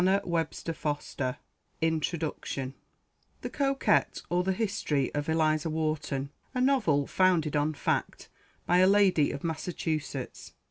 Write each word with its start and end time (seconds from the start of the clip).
[Illustration: 0.01 0.75
Eliza 0.83 1.37
Wharton] 1.79 2.73
THE 3.41 3.49
COQUETTE; 3.51 4.23
OR, 4.31 4.43
THE 4.43 4.51
HISTORY 4.53 5.13
OF 5.13 5.29
ELIZA 5.29 5.69
WHARTON. 5.69 6.31
A 6.55 6.59
NOVEL: 6.61 7.05
FOUNDED 7.05 7.55
ON 7.55 7.75
FACT. 7.75 8.27
BY 8.65 8.77
A 8.79 8.87
LADY 8.87 9.29
OF 9.29 9.43
MASSACHUSETTS. 9.43 10.53